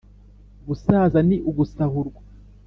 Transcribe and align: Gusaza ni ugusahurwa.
Gusaza 0.67 1.19
ni 1.27 1.37
ugusahurwa. 1.49 2.21